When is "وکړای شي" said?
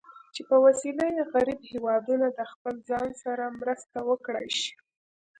4.09-4.73